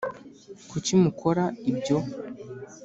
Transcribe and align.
Kuki 0.69 0.93
mukora 1.03 1.43
ibyo 1.71 1.97